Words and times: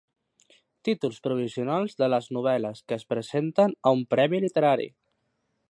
Títols 0.87 1.19
provisionals 1.27 1.93
de 1.99 2.07
les 2.13 2.31
novel·les 2.39 2.81
que 2.89 2.99
es 3.01 3.07
presenten 3.15 3.77
a 3.91 3.95
un 3.99 4.05
premi 4.15 4.41
literari. 4.47 4.91